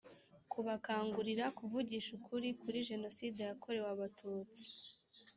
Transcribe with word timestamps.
kubakangurira 0.51 1.45
kuvugisha 1.57 2.09
ukuri 2.17 2.47
kuri 2.61 2.79
jenoside 2.89 3.39
yakorewe 3.49 3.87
abatutsi 3.95 4.63